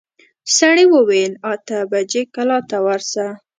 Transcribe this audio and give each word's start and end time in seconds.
سړي 0.57 0.85
وويل 0.93 1.33
اته 1.53 1.77
بجې 1.91 2.23
کلا 2.35 2.59
ته 2.69 2.77
ورسه. 2.85 3.25